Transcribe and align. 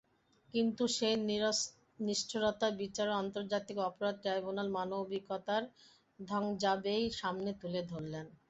কিন্তু 0.53 0.83
সেই 0.93 1.15
নিষ্ঠুরতার 1.99 2.73
বিচারেও 2.81 3.19
আন্তর্জাতিক 3.23 3.77
অপরাধ 3.89 4.15
ট্রাইব্যুনাল 4.23 4.67
মানবিকতার 4.77 5.63
ধ্বজাকেই 6.19 7.03
সামনে 7.19 7.51
তুলে 7.61 7.81
ধরলেন। 7.91 8.25